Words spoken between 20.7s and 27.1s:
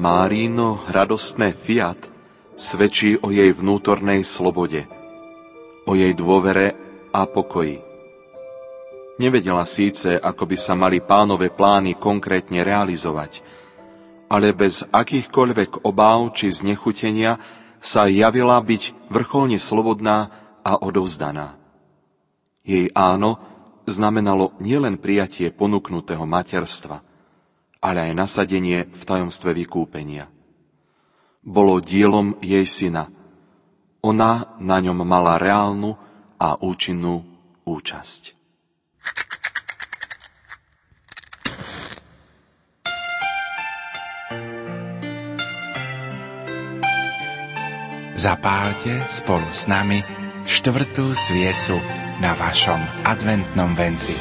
odovzdaná. Jej áno znamenalo nielen prijatie ponúknutého materstva,